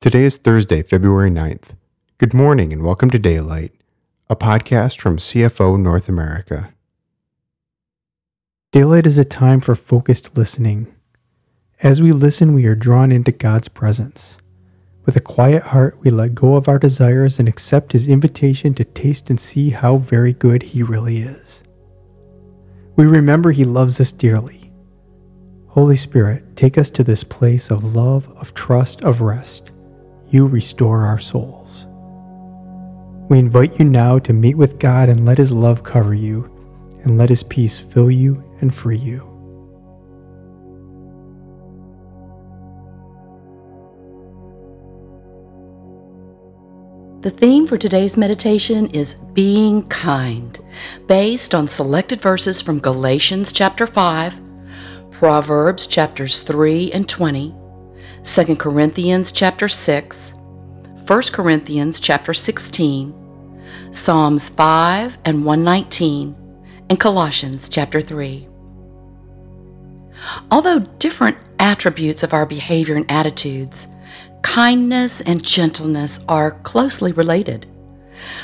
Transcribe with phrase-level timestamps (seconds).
[0.00, 1.76] Today is Thursday, February 9th.
[2.16, 3.74] Good morning and welcome to Daylight,
[4.30, 6.72] a podcast from CFO North America.
[8.72, 10.86] Daylight is a time for focused listening.
[11.82, 14.38] As we listen, we are drawn into God's presence.
[15.04, 18.84] With a quiet heart, we let go of our desires and accept His invitation to
[18.84, 21.62] taste and see how very good He really is.
[22.96, 24.72] We remember He loves us dearly.
[25.66, 29.72] Holy Spirit, take us to this place of love, of trust, of rest
[30.30, 31.86] you restore our souls.
[33.28, 36.44] We invite you now to meet with God and let His love cover you,
[37.04, 39.26] and let His peace fill you and free you.
[47.22, 50.58] The theme for today's meditation is being kind,
[51.06, 54.40] based on selected verses from Galatians chapter 5,
[55.10, 57.54] Proverbs chapters 3 and 20,
[58.22, 60.34] 2 Corinthians chapter 6,
[61.06, 63.14] 1 Corinthians chapter 16,
[63.92, 66.36] Psalms 5 and 119,
[66.90, 68.46] and Colossians chapter 3.
[70.50, 73.88] Although different attributes of our behavior and attitudes,
[74.42, 77.66] kindness and gentleness are closely related.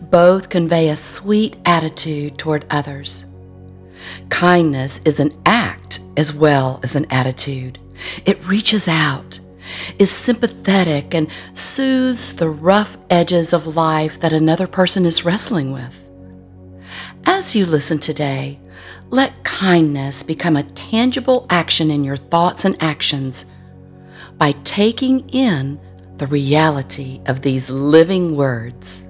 [0.00, 3.26] Both convey a sweet attitude toward others.
[4.30, 7.78] Kindness is an act as well as an attitude.
[8.24, 9.40] It reaches out
[9.98, 16.04] is sympathetic and soothes the rough edges of life that another person is wrestling with.
[17.24, 18.58] As you listen today,
[19.10, 23.46] let kindness become a tangible action in your thoughts and actions
[24.36, 25.80] by taking in
[26.18, 29.07] the reality of these living words.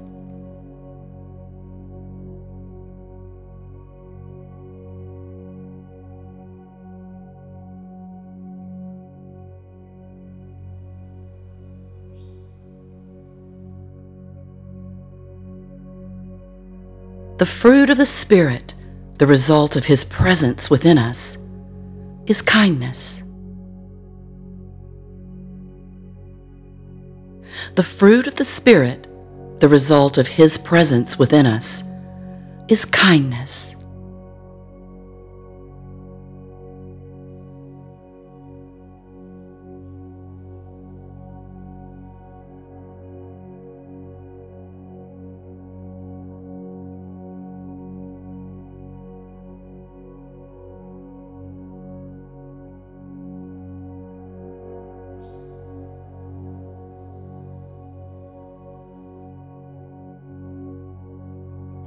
[17.39, 18.75] The fruit of the Spirit,
[19.19, 21.39] the result of His presence within us,
[22.27, 23.23] is kindness.
[27.77, 29.07] The fruit of the Spirit,
[29.61, 31.85] the result of His presence within us,
[32.67, 33.77] is kindness.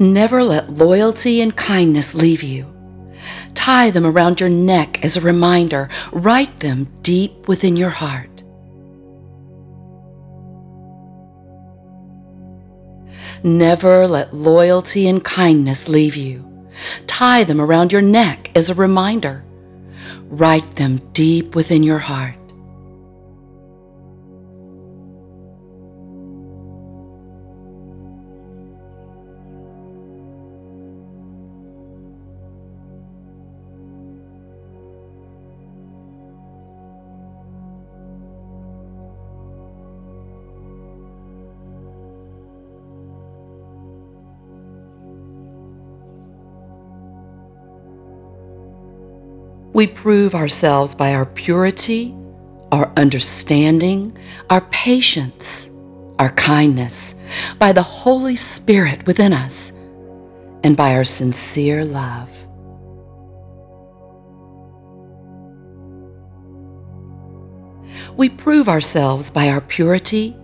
[0.01, 2.65] Never let loyalty and kindness leave you.
[3.53, 5.89] Tie them around your neck as a reminder.
[6.11, 8.41] Write them deep within your heart.
[13.43, 16.67] Never let loyalty and kindness leave you.
[17.05, 19.43] Tie them around your neck as a reminder.
[20.23, 22.40] Write them deep within your heart.
[49.73, 52.13] We prove ourselves by our purity,
[52.73, 54.17] our understanding,
[54.49, 55.69] our patience,
[56.19, 57.15] our kindness,
[57.57, 59.71] by the Holy Spirit within us,
[60.63, 62.29] and by our sincere love.
[68.17, 70.35] We prove ourselves by our purity,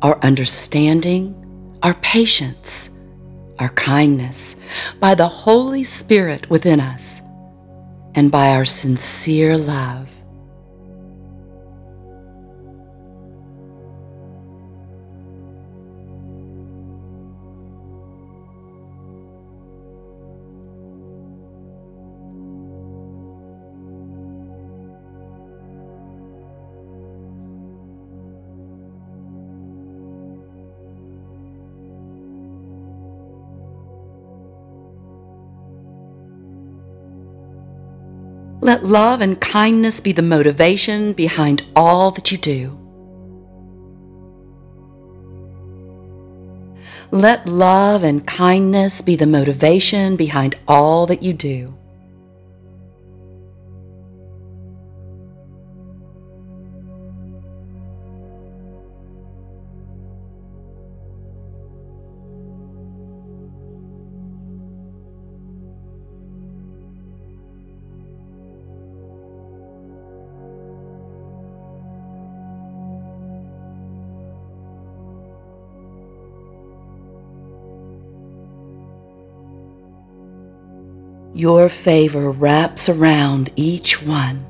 [0.00, 1.36] our understanding,
[1.82, 2.88] our patience,
[3.58, 4.56] our kindness,
[4.98, 7.21] by the Holy Spirit within us
[8.14, 10.21] and by our sincere love.
[38.62, 42.78] Let love and kindness be the motivation behind all that you do.
[47.10, 51.74] Let love and kindness be the motivation behind all that you do.
[81.34, 84.44] Your favor wraps around each one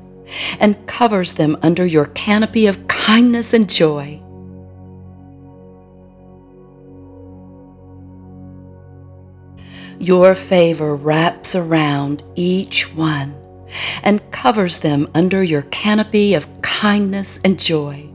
[0.59, 4.21] and covers them under your canopy of kindness and joy.
[10.01, 13.35] Your favor wraps around each one
[14.03, 18.12] and covers them under your canopy of kindness and joy.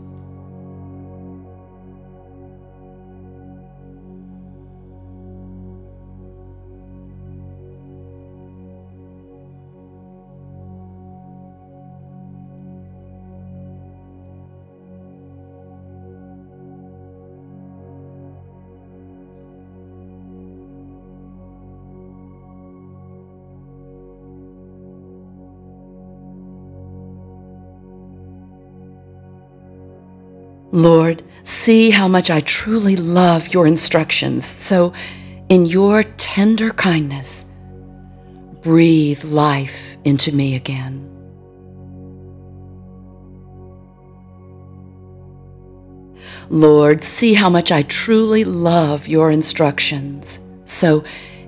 [30.77, 34.45] Lord, see how much I truly love your instructions.
[34.45, 34.93] So,
[35.49, 37.45] in your tender kindness,
[38.61, 41.03] breathe life into me again.
[46.51, 50.37] Lord, see how much I truly love your instructions.
[50.65, 51.03] So,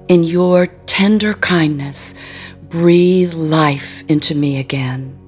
[0.07, 2.15] in your tender kindness,
[2.63, 5.19] breathe life into me again.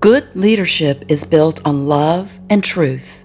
[0.00, 3.24] Good leadership is built on love and truth.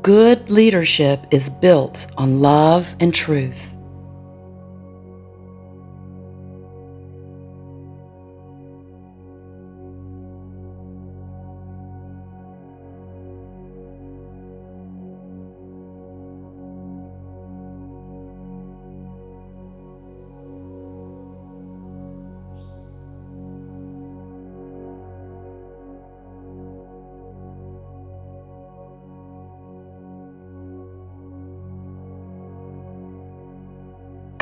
[0.00, 3.74] Good leadership is built on love and truth.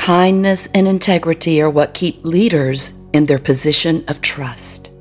[0.06, 4.92] Kindness and integrity are what keep leaders in their position of trust.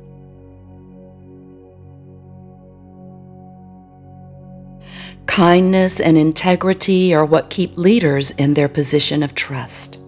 [5.27, 9.99] Kindness and integrity are what keep leaders in their position of trust.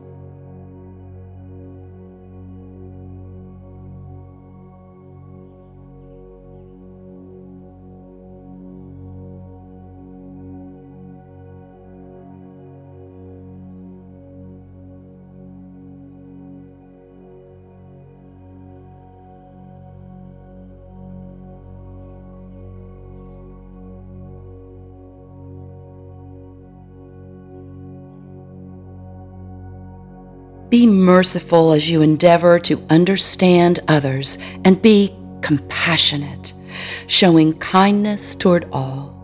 [30.70, 36.54] Be merciful as you endeavor to understand others and be compassionate,
[37.08, 39.16] showing kindness toward all.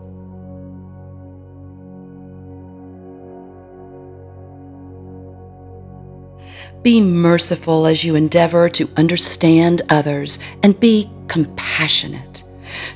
[6.82, 12.42] Be merciful as you endeavor to understand others and be compassionate,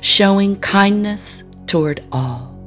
[0.01, 2.58] showing kindness toward all.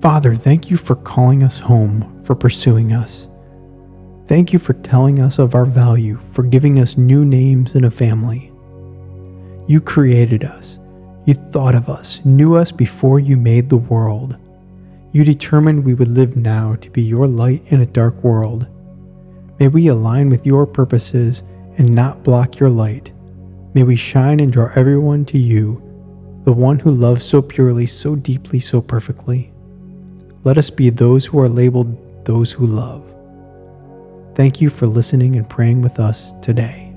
[0.00, 3.28] Father, thank you for calling us home, for pursuing us.
[4.26, 7.90] Thank you for telling us of our value, for giving us new names and a
[7.90, 8.52] family.
[9.66, 10.78] You created us.
[11.26, 14.36] You thought of us, knew us before you made the world.
[15.10, 18.68] You determined we would live now to be your light in a dark world.
[19.58, 21.42] May we align with your purposes
[21.76, 23.10] and not block your light.
[23.74, 25.82] May we shine and draw everyone to you,
[26.44, 29.52] the one who loves so purely, so deeply, so perfectly.
[30.44, 33.14] Let us be those who are labeled those who love.
[34.34, 36.87] Thank you for listening and praying with us today.